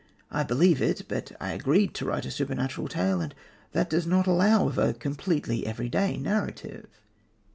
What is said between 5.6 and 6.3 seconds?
everyday